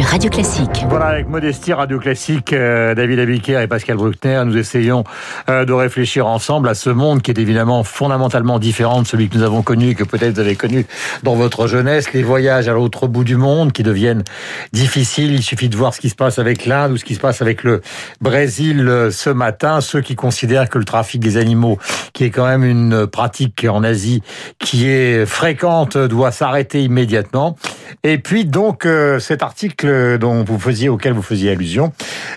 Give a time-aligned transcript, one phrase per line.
[0.00, 0.86] Radio Classique.
[0.88, 5.04] Voilà, avec Modestie, Radio Classique, euh, David Abiker et Pascal Bruckner, nous essayons
[5.50, 9.36] euh, de réfléchir ensemble à ce monde qui est évidemment fondamentalement différent de celui que
[9.36, 10.86] nous avons connu et que peut-être vous avez connu
[11.24, 12.12] dans votre jeunesse.
[12.14, 14.24] Les voyages à l'autre bout du monde qui deviennent
[14.72, 15.34] difficiles.
[15.34, 17.42] Il suffit de voir ce qui se passe avec l'Inde ou ce qui se passe
[17.42, 17.82] avec le
[18.22, 19.82] Brésil euh, ce matin.
[19.82, 21.78] Ceux qui considèrent que le trafic des animaux,
[22.14, 24.22] qui est quand même une pratique en Asie
[24.58, 27.56] qui est fréquente, doit s'arrêter immédiatement.
[28.04, 31.92] Et puis donc cet article dont vous faisiez auquel vous faisiez allusion,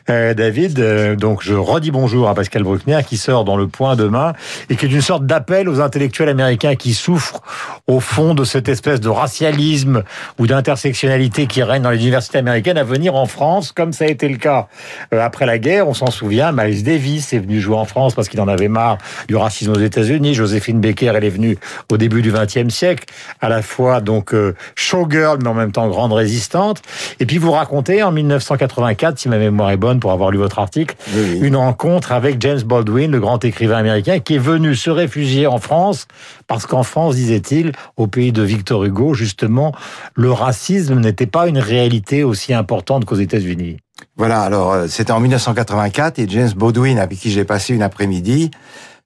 [0.10, 0.80] euh, David.
[0.80, 4.34] euh, donc je redis bonjour à Pascal Bruckner qui sort dans Le Point demain
[4.70, 7.42] et qui est une sorte d'appel aux intellectuels américains qui souffrent
[7.88, 10.04] au fond de cette espèce de racialisme
[10.40, 14.08] ou d'intersectionnalité qui règne dans les universités américaines à venir en France, comme ça a
[14.08, 14.68] été le cas
[15.14, 15.88] euh, après la guerre.
[15.88, 16.52] On s'en souvient.
[16.52, 19.80] Miles Davis est venu jouer en France parce qu'il en avait marre du racisme aux
[19.80, 20.34] États-Unis.
[20.34, 21.58] Joséphine Baker, elle est venue
[21.92, 23.06] au début du XXe siècle,
[23.42, 24.34] à la fois donc
[24.76, 26.82] showgirl mais en même temps grande résistante.
[27.20, 30.60] Et puis vous racontez en 1984, si ma mémoire est bonne pour avoir lu votre
[30.60, 31.40] article, Oui, oui.
[31.48, 35.60] une rencontre avec James Baldwin, le grand écrivain américain, qui est venu se réfugier en
[35.60, 36.08] France
[36.48, 39.74] parce qu'en France, disait-il, au pays de Victor Hugo, justement,
[40.14, 43.78] le racisme n'était pas une réalité aussi importante qu'aux États-Unis.
[44.18, 48.52] Voilà, alors euh, c'était en 1984 et James Baldwin, avec qui j'ai passé une après-midi,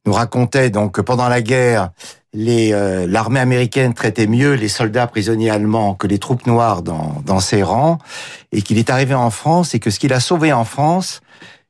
[0.05, 1.91] nous racontait donc que pendant la guerre,
[2.33, 7.21] les, euh, l'armée américaine traitait mieux les soldats prisonniers allemands que les troupes noires dans,
[7.25, 7.97] dans ses rangs,
[8.51, 11.21] et qu'il est arrivé en France et que ce qu'il a sauvé en France,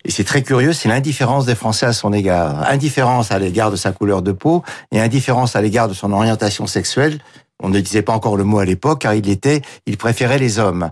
[0.05, 2.63] et c'est très curieux, c'est l'indifférence des Français à son égard.
[2.69, 6.67] Indifférence à l'égard de sa couleur de peau et indifférence à l'égard de son orientation
[6.67, 7.19] sexuelle.
[7.61, 10.59] On ne disait pas encore le mot à l'époque, car il était, il préférait les
[10.59, 10.91] hommes.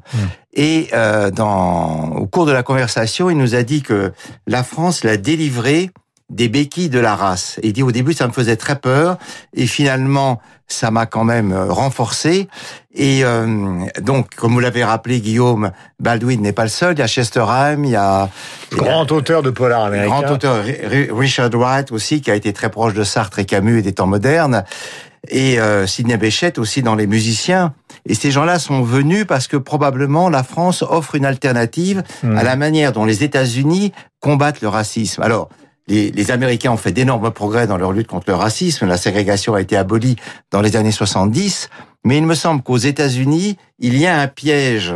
[0.54, 4.12] Et euh, dans, au cours de la conversation, il nous a dit que
[4.46, 5.92] la France l'a délivré
[6.30, 7.60] des béquilles de la race.
[7.64, 9.18] Et il dit au début ça me faisait très peur
[9.54, 12.50] et finalement ça m'a quand même euh, renforcé.
[12.94, 16.94] Et euh, donc comme vous l'avez rappelé Guillaume, Baldwin n'est pas le seul.
[16.96, 18.30] Il y a Chesterham, il y a
[18.74, 20.22] Grand auteur de polar américain.
[20.22, 23.46] grand auteur Ri- Ri- Richard Wright aussi qui a été très proche de Sartre et
[23.46, 24.66] Camus et des temps modernes.
[25.30, 27.74] Et euh, Sidney Bechet aussi dans les musiciens.
[28.06, 32.38] Et ces gens-là sont venus parce que probablement la France offre une alternative Hmm.
[32.38, 35.22] à la manière dont les États-Unis combattent le racisme.
[35.22, 35.50] Alors,
[35.88, 38.86] les, les Américains ont fait d'énormes progrès dans leur lutte contre le racisme.
[38.86, 40.16] La ségrégation a été abolie
[40.52, 41.70] dans les années 70.
[42.04, 44.96] Mais il me semble qu'aux États-Unis, il y a un piège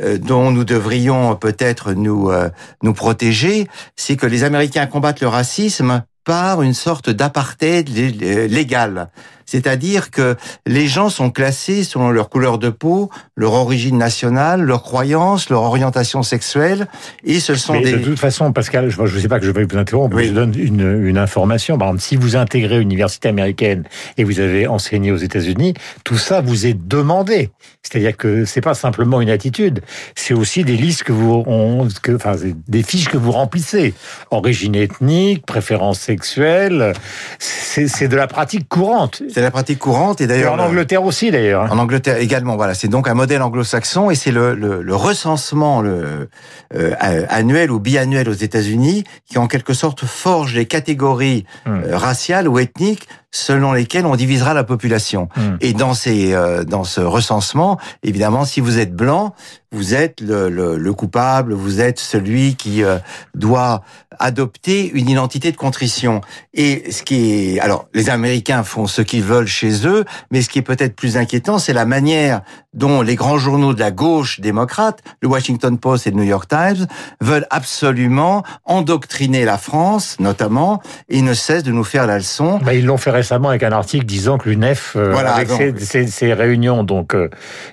[0.00, 2.48] euh, dont nous devrions peut-être nous euh,
[2.82, 9.10] nous protéger, c'est que les Américains combattent le racisme par une sorte d'apartheid euh, légal.
[9.46, 14.82] C'est-à-dire que les gens sont classés selon leur couleur de peau, leur origine nationale, leurs
[14.82, 16.86] croyances, leur orientation sexuelle,
[17.24, 17.92] et ce sont Mais des...
[17.92, 20.28] de toute façon, Pascal, je ne sais pas que je vais vous interrompre, mais Oui.
[20.28, 21.78] je donne une, une information.
[21.78, 23.84] Par exemple, si vous intégrez une université américaine
[24.16, 27.50] et vous avez enseigné aux États-Unis, tout ça vous est demandé.
[27.82, 29.82] C'est-à-dire que c'est pas simplement une attitude,
[30.14, 32.34] c'est aussi des listes que vous, on, que, enfin,
[32.68, 33.94] des fiches que vous remplissez.
[34.30, 36.92] Origine ethnique, préférence sexuelle,
[37.38, 39.22] c'est de la pratique courante.
[39.34, 40.52] C'est la pratique courante, et d'ailleurs...
[40.52, 41.62] en le- Angleterre aussi, d'ailleurs.
[41.64, 41.68] hein.
[41.72, 45.80] En Angleterre également, voilà, c'est donc un modèle anglo-saxon et c'est le, le, le recensement
[45.82, 46.28] le,
[46.74, 46.94] euh,
[47.28, 51.82] annuel ou biannuel aux États-Unis qui en quelque sorte forge les catégories Hmm.
[51.84, 55.28] euh, raciales ou ethniques selon lesquelles on divisera la population.
[55.36, 55.56] Hmm.
[55.60, 59.34] Et dans ces euh, dans ce recensement, évidemment, si vous êtes blanc,
[59.72, 62.98] vous êtes le, le, le coupable, vous êtes celui qui euh,
[63.34, 63.82] doit
[64.20, 66.20] adopter une identité de contrition.
[66.54, 70.48] Et ce qui est alors les Américains font ce qu'ils veulent chez eux, mais ce
[70.48, 74.38] qui est peut-être plus inquiétant, c'est la manière dont les grands journaux de la gauche
[74.40, 76.86] démocrate, le Washington Post et le New York Times,
[77.20, 82.58] veulent absolument endoctriner la France, notamment, et ne cessent de nous faire la leçon.
[82.64, 85.48] Bah, ils l'ont fait récemment avec un article disant que l'UNEF, euh, Voilà, avec
[85.80, 87.30] ces réunions donc euh,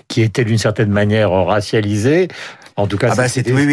[0.08, 2.30] qui étaient d'une certaine manière racialisées,
[2.78, 3.66] en tout cas, Ah bah c'est- oui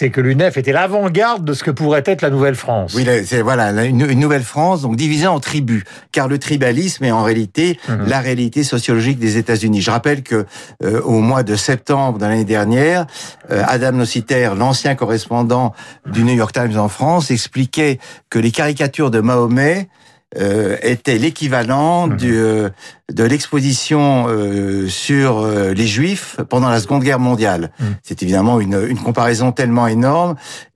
[0.00, 2.94] oui que l'UNEF était l'avant-garde de ce que pourrait être la Nouvelle-France.
[2.94, 7.10] Oui, c'est voilà une, une nouvelle France, donc divisée en tribus, car le tribalisme est
[7.10, 8.06] en réalité Mhm.
[8.06, 9.80] la réalité sociologique des États-Unis.
[9.80, 10.46] Je rappelle que
[10.84, 13.06] euh, au mois de septembre de l'année dernière,
[13.50, 15.74] euh, Adam Nociter, l'ancien correspondant
[16.06, 17.98] du New York Times en France, expliquait
[18.30, 19.88] que les caricatures de Mahomet
[20.38, 22.16] euh, étaient l'équivalent Mhm.
[22.16, 22.68] du, euh,
[23.12, 27.70] de l'exposition euh, sur euh, les Juifs pendant la Seconde Guerre mondiale.
[27.80, 27.86] Mhm.
[28.02, 30.34] C'est évidemment une, une comparaison tellement énorme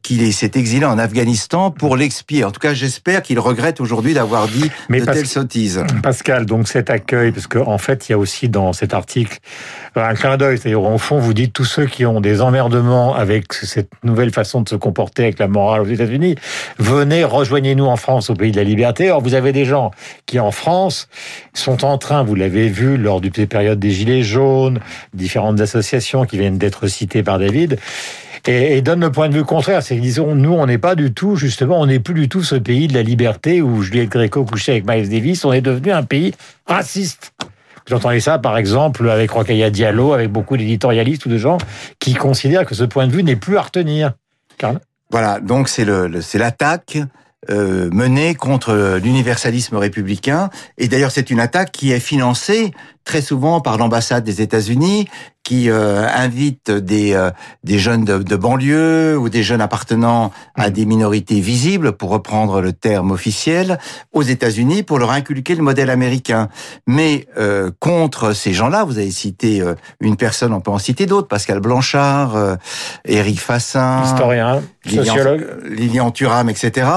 [0.09, 2.43] qu'il s'est exilé en Afghanistan pour l'expier.
[2.43, 5.85] En tout cas, j'espère qu'il regrette aujourd'hui d'avoir dit de telles sottises.
[6.03, 9.39] Pascal, donc cet accueil, parce qu'en en fait, il y a aussi dans cet article
[9.95, 13.53] un clin d'œil, c'est-à-dire au fond, vous dites tous ceux qui ont des emmerdements avec
[13.53, 16.37] cette nouvelle façon de se comporter avec la morale aux États-Unis,
[16.79, 19.11] venez, rejoignez-nous en France, au pays de la liberté.
[19.11, 19.91] Or, vous avez des gens
[20.25, 21.09] qui, en France,
[21.53, 24.81] sont en train, vous l'avez vu lors du période des Gilets jaunes,
[25.13, 27.79] différentes associations qui viennent d'être citées par David,
[28.47, 29.83] et, donne le point de vue contraire.
[29.83, 32.55] C'est disent, nous, on n'est pas du tout, justement, on n'est plus du tout ce
[32.55, 35.45] pays de la liberté où Juliette Gréco couchait avec Miles Davis.
[35.45, 36.35] On est devenu un pays
[36.67, 37.33] raciste.
[37.89, 41.59] Vous entendez ça, par exemple, avec Rokhaya Diallo, avec beaucoup d'éditorialistes ou de gens
[41.99, 44.13] qui considèrent que ce point de vue n'est plus à retenir.
[45.11, 46.99] Voilà, donc c'est le, c'est l'attaque
[47.51, 50.51] euh, menée contre l'universalisme républicain.
[50.77, 52.73] Et d'ailleurs, c'est une attaque qui est financée
[53.09, 55.09] très souvent par l'ambassade des États-Unis,
[55.43, 57.31] qui euh, invite des euh,
[57.65, 60.73] des jeunes de, de, banlieue ou des jeunes appartenant à mm.
[60.73, 63.79] des minorités visibles, pour reprendre le terme officiel,
[64.13, 66.51] aux États-Unis pour leur inculquer le modèle américain.
[66.87, 71.07] Mais euh, contre ces gens-là, vous avez cité euh, une personne, on peut en citer
[71.07, 72.57] d'autres, Pascal Blanchard, euh,
[73.07, 76.89] Éric Fassin, historien, Lilian, sociologue, Lilian Thuram, etc.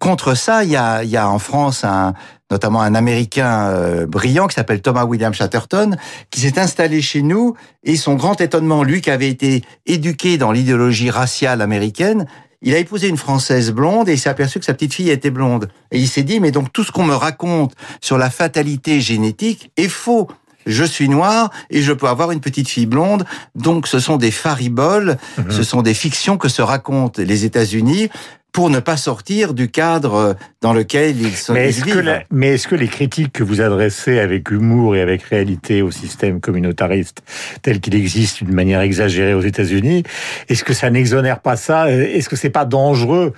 [0.00, 2.14] contre ça, il y a, il y a en France un
[2.50, 5.96] notamment un Américain euh, brillant qui s'appelle Thomas William Chatterton,
[6.30, 7.54] qui s'est installé chez nous
[7.84, 12.26] et son grand étonnement, lui qui avait été éduqué dans l'idéologie raciale américaine,
[12.60, 15.30] il a épousé une Française blonde et il s'est aperçu que sa petite fille était
[15.30, 15.68] blonde.
[15.92, 19.70] Et il s'est dit, mais donc tout ce qu'on me raconte sur la fatalité génétique
[19.76, 20.28] est faux
[20.66, 23.24] je suis noir et je peux avoir une petite fille blonde.
[23.54, 25.50] Donc ce sont des fariboles, mhm.
[25.50, 28.10] ce sont des fictions que se racontent les États-Unis
[28.58, 32.66] pour ne pas sortir du cadre dans lequel ils sont mais est-ce que, mais est-ce
[32.66, 37.22] que les critiques que vous adressez avec humour et avec réalité au système communautariste
[37.62, 40.02] tel qu'il existe d'une manière exagérée aux États-Unis,
[40.48, 41.88] est-ce que ça n'exonère pas ça?
[41.88, 43.32] Est-ce que c'est pas dangereux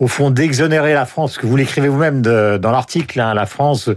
[0.00, 3.90] au fond d'exonérer la France, que vous l'écrivez vous-même dans l'article, hein, la France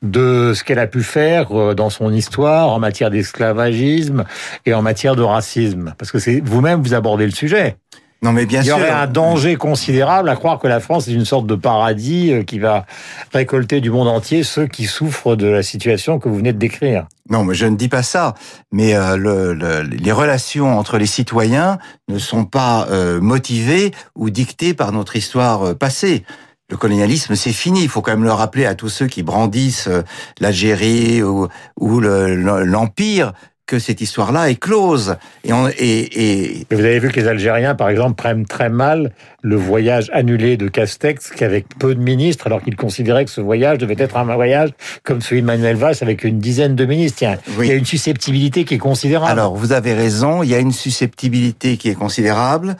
[0.00, 4.24] de ce qu'elle a pu faire euh, dans son histoire en matière d'esclavagisme
[4.64, 7.76] et en matière de racisme, parce que c'est vous-même vous abordez le sujet.
[8.22, 11.12] Non, mais bien Il y aurait un danger considérable à croire que la France est
[11.12, 12.86] une sorte de paradis euh, qui va
[13.32, 17.06] récolter du monde entier ceux qui souffrent de la situation que vous venez de décrire.
[17.30, 18.34] Non, mais je ne dis pas ça.
[18.70, 21.78] Mais euh, le, le, les relations entre les citoyens
[22.08, 26.24] ne sont pas euh, motivées ou dictées par notre histoire euh, passée.
[26.70, 27.82] Le colonialisme, c'est fini.
[27.82, 29.90] Il faut quand même le rappeler à tous ceux qui brandissent
[30.40, 31.48] l'Algérie ou,
[31.78, 33.34] ou l'Empire
[33.72, 35.16] que cette histoire-là est close.
[35.44, 36.66] Et, on, et, et...
[36.70, 40.68] Vous avez vu que les Algériens, par exemple, prennent très mal le voyage annulé de
[40.68, 44.72] Castex, qu'avec peu de ministres, alors qu'ils considéraient que ce voyage devait être un voyage
[45.04, 47.16] comme celui de Manuel Valls, avec une dizaine de ministres.
[47.20, 47.68] Tiens, oui.
[47.68, 49.32] Il y a une susceptibilité qui est considérable.
[49.32, 52.76] Alors, vous avez raison, il y a une susceptibilité qui est considérable.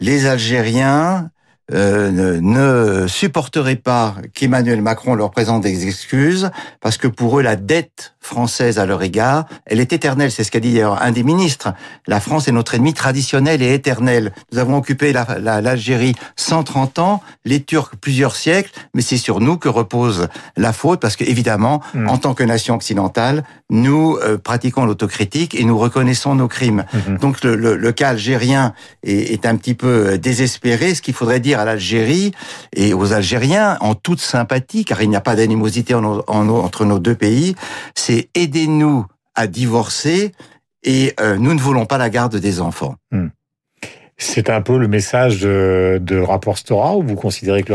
[0.00, 1.30] Les Algériens
[1.70, 6.50] euh, ne, ne supporteraient pas qu'Emmanuel Macron leur présente des excuses,
[6.80, 10.30] parce que pour eux, la dette française à leur égard, elle est éternelle.
[10.30, 11.72] C'est ce qu'a dit d'ailleurs un des ministres.
[12.06, 14.32] La France est notre ennemi traditionnel et éternel.
[14.52, 19.40] Nous avons occupé l'Algérie la, la, 130 ans, les Turcs plusieurs siècles, mais c'est sur
[19.40, 22.08] nous que repose la faute, parce que évidemment, mmh.
[22.08, 26.84] en tant que nation occidentale, nous euh, pratiquons l'autocritique et nous reconnaissons nos crimes.
[26.92, 27.16] Mmh.
[27.16, 30.94] Donc le, le, le, cas algérien est, est un petit peu désespéré.
[30.94, 32.32] Ce qu'il faudrait dire à l'Algérie
[32.74, 36.84] et aux Algériens, en toute sympathie, car il n'y a pas d'animosité en, en, entre
[36.84, 37.54] nos deux pays,
[37.94, 40.32] c'est aidez-nous à divorcer
[40.82, 42.96] et euh, nous ne voulons pas la garde des enfants.
[43.10, 43.28] Hmm.
[44.18, 47.72] C'est un peu le message de, de rapport Stora ou vous considérez que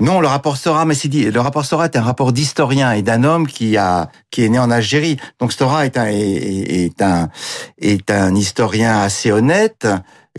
[0.00, 3.02] non, le rapport Stora, mais c'est dit, le rapport Stora est un rapport d'historien et
[3.02, 5.18] d'un homme qui a qui est né en Algérie.
[5.38, 7.28] Donc Stora est un est, est un
[7.78, 9.86] est un historien assez honnête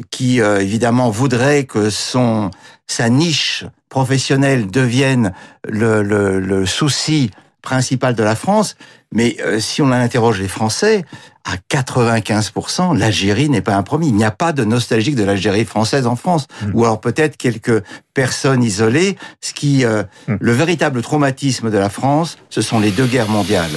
[0.09, 2.51] qui euh, évidemment voudrait que son
[2.87, 5.33] sa niche professionnelle devienne
[5.67, 7.31] le, le, le souci
[7.65, 8.77] principal de la France.
[9.11, 11.03] Mais euh, si on interroge les Français,
[11.43, 14.07] à 95%, l'Algérie n'est pas un promis.
[14.07, 16.47] Il n'y a pas de nostalgique de l'Algérie française en France.
[16.61, 16.71] Mmh.
[16.73, 17.83] Ou alors peut-être quelques
[18.13, 19.17] personnes isolées.
[19.41, 20.35] Ce qui, euh, mmh.
[20.39, 23.71] le véritable traumatisme de la France, ce sont les deux guerres mondiales.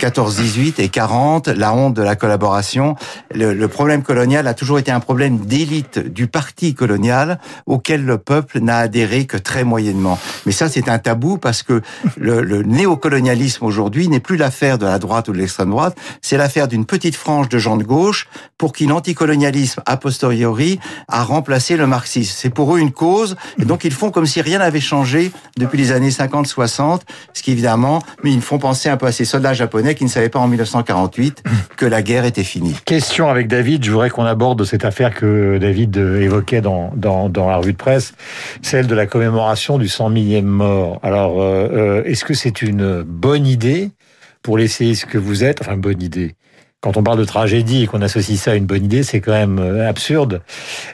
[0.00, 2.96] 14-18 et 40, la honte de la collaboration.
[3.34, 8.16] Le, le, problème colonial a toujours été un problème d'élite du parti colonial auquel le
[8.16, 10.18] peuple n'a adhéré que très moyennement.
[10.46, 11.82] Mais ça, c'est un tabou parce que
[12.16, 16.38] le, le néocolonialisme aujourd'hui n'est plus l'affaire de la droite ou de l'extrême droite, c'est
[16.38, 21.76] l'affaire d'une petite frange de gens de gauche pour qui l'anticolonialisme a posteriori a remplacé
[21.76, 22.34] le marxisme.
[22.34, 25.76] C'est pour eux une cause et donc ils font comme si rien n'avait changé depuis
[25.76, 27.00] les années 50-60,
[27.34, 30.08] ce qui évidemment, mais ils font penser un peu à ces soldats japonais qui ne
[30.08, 31.42] savaient pas en 1948
[31.76, 32.76] que la guerre était finie.
[32.84, 37.48] Question avec David, je voudrais qu'on aborde cette affaire que David évoquait dans, dans, dans
[37.50, 38.14] la revue de presse,
[38.62, 41.00] celle de la commémoration du 100 millième mort.
[41.02, 43.90] Alors, euh, euh, est-ce que c'est une bonne idée
[44.42, 45.60] pour l'essayiste que vous êtes?
[45.62, 46.36] Enfin, bonne idée
[46.86, 49.32] quand on parle de tragédie et qu'on associe ça à une bonne idée, c'est quand
[49.32, 50.40] même euh, absurde.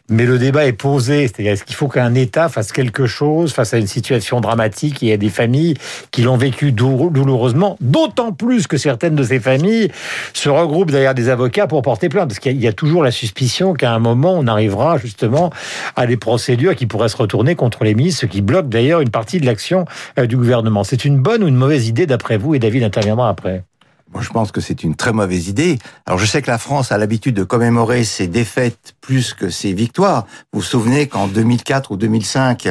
[0.09, 3.75] Mais le débat est posé, c'est-à-dire est-ce qu'il faut qu'un État fasse quelque chose face
[3.75, 5.75] à une situation dramatique y a des familles
[6.11, 9.91] qui l'ont vécu douloureusement, d'autant plus que certaines de ces familles
[10.33, 13.75] se regroupent derrière des avocats pour porter plainte, parce qu'il y a toujours la suspicion
[13.75, 15.51] qu'à un moment on arrivera justement
[15.95, 19.11] à des procédures qui pourraient se retourner contre les ministres, ce qui bloque d'ailleurs une
[19.11, 19.85] partie de l'action
[20.19, 20.85] euh, du gouvernement.
[20.85, 22.55] C'est une bonne ou une mauvaise idée d'après vous?
[22.55, 23.65] Et David interviendra après.
[24.21, 25.79] Je pense que c'est une très mauvaise idée.
[26.07, 29.73] Alors, je sais que la France a l'habitude de commémorer ses défaites plus que ses
[29.73, 30.27] victoires.
[30.53, 32.69] Vous vous souvenez qu'en 2004 ou 2005,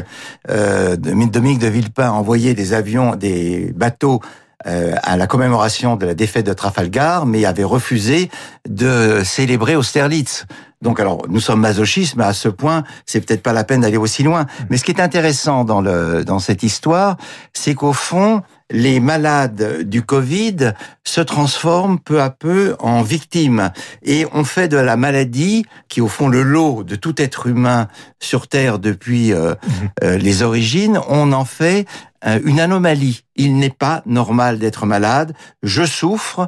[0.50, 4.22] euh, Dominique de Villepin envoyait des avions, des bateaux
[4.68, 8.30] euh, à la commémoration de la défaite de Trafalgar, mais avait refusé
[8.70, 10.46] de célébrer Austerlitz.
[10.84, 13.98] Donc alors, nous sommes masochistes, mais à ce point, c'est peut-être pas la peine d'aller
[13.98, 14.46] aussi loin.
[14.70, 17.18] Mais ce qui est intéressant dans le dans cette histoire,
[17.54, 20.74] c'est qu'au fond, les malades du Covid
[21.04, 23.72] se transforment peu à peu en victimes.
[24.04, 27.48] Et on fait de la maladie, qui est au fond le lot de tout être
[27.48, 27.88] humain
[28.20, 29.90] sur Terre depuis euh, mhm.
[30.04, 31.86] euh, les origines, on en fait
[32.26, 33.24] euh, une anomalie.
[33.36, 35.34] Il n'est pas normal d'être malade.
[35.64, 36.48] Je souffre,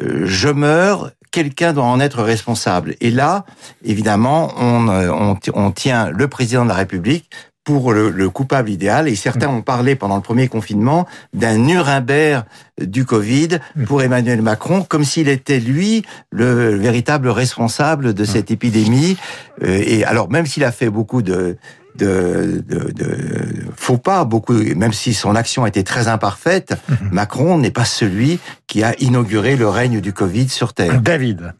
[0.00, 2.94] je meurs, quelqu'un doit en être responsable.
[3.00, 3.44] Et là,
[3.84, 7.30] évidemment, on, on, on, tient le président de la République
[7.66, 9.08] pour le, coupable idéal.
[9.08, 11.04] Et certains ont parlé pendant le premier confinement
[11.34, 12.44] d'un Nuremberg
[12.80, 19.16] du Covid pour Emmanuel Macron, comme s'il était lui le véritable responsable de cette épidémie.
[19.64, 21.56] Euh, et alors, même s'il a fait beaucoup de,
[21.96, 23.16] de, de, de,
[23.74, 26.74] faux pas, beaucoup, même si son action était très imparfaite,
[27.10, 31.00] Macron n'est pas celui qui a inauguré le règne du Covid sur Terre.
[31.00, 31.52] David.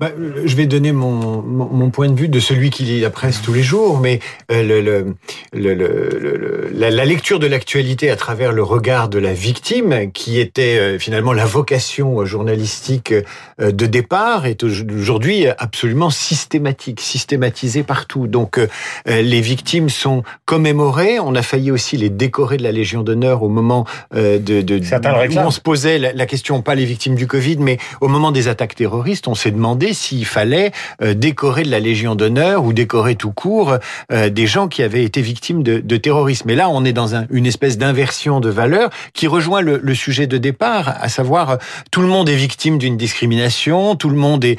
[0.00, 0.10] Bah,
[0.44, 3.52] je vais donner mon, mon, point de vue de celui qui lit la presse tous
[3.52, 4.18] les jours, mais
[4.50, 9.32] euh, le, le, le, la, la, lecture de l'actualité à travers le regard de la
[9.32, 17.00] victime, qui était euh, finalement la vocation journalistique euh, de départ, est aujourd'hui absolument systématique,
[17.00, 18.26] systématisée partout.
[18.26, 18.58] Donc
[19.06, 21.20] les victimes sont commémorées.
[21.20, 25.38] On a failli aussi les décorer de la Légion d'honneur au moment de, de où
[25.38, 28.48] on se posait la, la question, pas les victimes du Covid, mais au moment des
[28.48, 30.72] attaques terroristes, on s'est demandé s'il fallait
[31.02, 33.78] euh, décorer de la Légion d'honneur ou décorer tout court
[34.12, 36.48] euh, des gens qui avaient été victimes de, de terrorisme.
[36.50, 40.38] Et là, on est dans une espèce d'inversion de valeurs qui rejoint le, sujet de
[40.38, 41.56] départ, à savoir euh,
[41.90, 44.58] tout le monde est victime d'une discrimination, tout le monde est,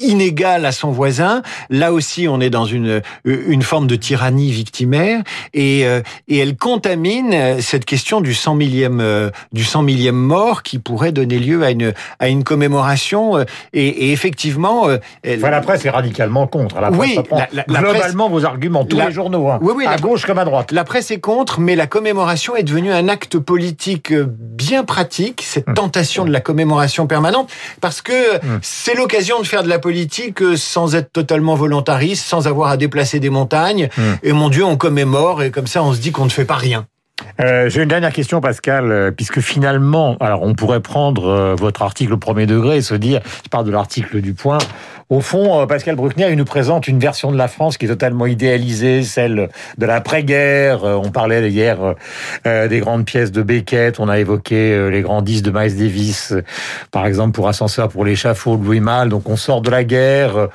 [0.00, 1.42] inégal à son voisin.
[1.70, 5.22] Là aussi, on est dans une, une forme de tyrannie victimaire
[5.54, 11.12] et, et elle contamine cette question du 100 millième, du 100 millième mort qui pourrait
[11.12, 13.38] donner lieu à une, à une commémoration.
[13.72, 14.88] Et, et effectivement, effectivement.
[14.88, 16.80] Euh, enfin, la presse est radicalement contre.
[16.80, 17.18] La presse oui,
[17.68, 20.72] globalement vos arguments, tous les journaux, hein, à gauche comme à droite.
[20.72, 25.42] La presse est contre, mais la commémoration est devenue un acte politique euh, bien pratique,
[25.44, 25.74] cette hum.
[25.74, 28.60] tentation de la commémoration permanente, parce que hum.
[28.62, 32.76] c'est l'occasion de faire de la politique euh, sans être totalement volontariste, sans avoir à
[32.76, 33.88] déplacer des montagnes.
[33.98, 34.16] Hum.
[34.22, 36.56] Et mon Dieu, on commémore, et comme ça, on se dit qu'on ne fait pas
[36.56, 36.86] rien.
[37.40, 41.82] Euh, J'ai une dernière question, Pascal, euh, puisque finalement, alors on pourrait prendre euh, votre
[41.82, 44.58] article au premier degré et se dire, je parle de l'article du Point,
[45.10, 48.26] au fond, Pascal Bruckner, il nous présente une version de la France qui est totalement
[48.26, 49.48] idéalisée, celle
[49.78, 50.84] de l'après-guerre.
[50.84, 51.78] On parlait hier
[52.44, 56.34] des grandes pièces de Beckett, on a évoqué les grands disques de Miles Davis,
[56.90, 59.08] par exemple pour Ascenseur pour l'échafaud de Louis Malle.
[59.08, 60.48] Donc on sort de la guerre,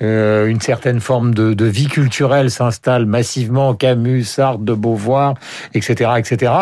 [0.00, 5.34] une certaine forme de, de vie culturelle s'installe massivement, Camus, Sartre, de Beauvoir,
[5.74, 6.52] etc., etc.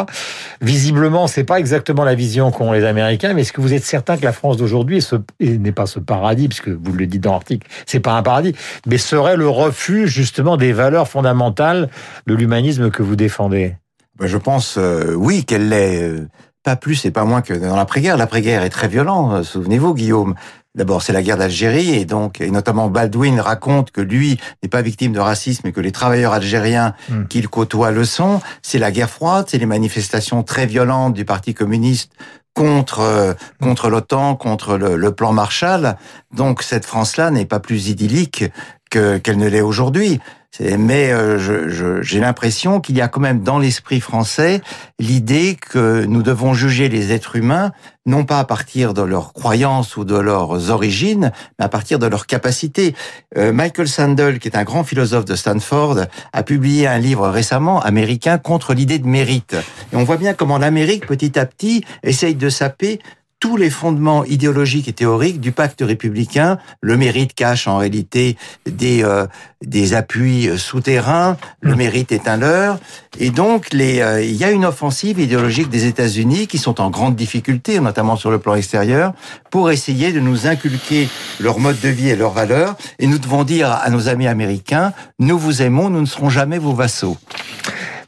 [0.61, 4.17] Visiblement, c'est pas exactement la vision qu'ont les Américains, mais est-ce que vous êtes certain
[4.17, 5.05] que la France d'aujourd'hui
[5.41, 8.55] n'est pas ce paradis, puisque vous le dites dans article, c'est pas un paradis,
[8.87, 11.89] mais serait le refuge justement des valeurs fondamentales
[12.27, 13.77] de l'humanisme que vous défendez?
[14.19, 16.03] Ben, Je pense, euh, oui, qu'elle l'est.
[16.03, 16.29] Euh,
[16.67, 18.17] pas plus et pas moins que dans l'après-guerre.
[18.17, 20.35] L'après-guerre est très violent, euh, souvenez-vous, Guillaume.
[20.77, 24.83] D'abord, c'est la guerre d'Algérie, et donc, et notamment Baldwin raconte que lui n'est pas
[24.83, 27.25] victime de racisme et que les travailleurs algériens hmm.
[27.29, 28.41] qu'il côtoie le sont.
[28.61, 32.13] C'est la guerre froide, c'est les manifestations très violentes du Parti communiste
[32.53, 35.97] contre euh, contre l'OTAN, contre le, le, plan Marshall.
[36.35, 38.45] Donc cette France-là n'est pas plus idyllique
[38.91, 40.21] que qu'elle ne l'est aujourd'hui.
[40.61, 44.61] Mais euh, j'ai l'impression qu'il y a quand même dans l'esprit français
[44.99, 47.73] l'idée que nous devons juger les êtres humains
[48.07, 52.07] non pas à partir de leurs croyances ou de leurs origines, mais à partir de
[52.07, 52.95] leurs capacités.
[53.37, 57.81] Euh, Michael Sandel, qui est un grand philosophe de Stanford, a publié un livre récemment
[57.81, 59.57] américain contre l'idée de mérite.
[59.93, 63.01] Et on voit bien comment l'Amérique, petit à petit, essaye de saper
[63.41, 66.59] tous les fondements idéologiques et théoriques du pacte républicain.
[66.81, 69.27] Le mérite cache en réalité des euh,
[69.65, 71.37] des appuis euh, souterrains.
[71.61, 71.79] Le Mm.
[71.79, 72.79] mérite est un leurre.
[73.19, 76.91] Et donc, les, euh, il y a une offensive idéologique des États-Unis qui sont en
[76.91, 79.13] grande difficulté, notamment sur le plan extérieur,
[79.51, 81.09] pour essayer de nous inculquer
[81.41, 82.77] leur mode de vie et leurs valeurs.
[82.99, 86.59] Et nous devons dire à nos amis américains, nous vous aimons, nous ne serons jamais
[86.59, 87.17] vos vassaux.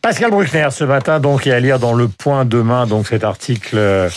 [0.00, 3.76] Pascal Bruckner, ce matin, donc, et à lire dans Le Point demain, donc, cet article
[3.76, 4.09] euh,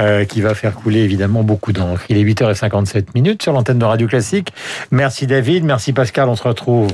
[0.00, 2.02] euh, qui va faire couler évidemment beaucoup d'encre.
[2.08, 4.52] Il est 8h57 minutes sur l'antenne de Radio Classique.
[4.90, 6.88] Merci David, merci Pascal, on se retrouve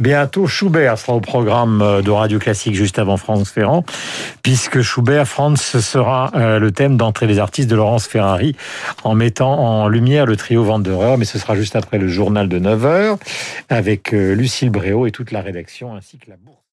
[0.00, 0.46] bientôt.
[0.46, 3.84] Schubert sera au programme euh, de Radio Classique juste avant France Ferrand,
[4.42, 8.56] puisque Schubert, France, sera euh, le thème d'entrée des artistes de Laurence Ferrari,
[9.04, 12.58] en mettant en lumière le trio Wanderer, mais ce sera juste après le journal de
[12.58, 13.18] 9h,
[13.68, 16.57] avec Lucille Bréau et toute la rédaction, ainsi que la bourse.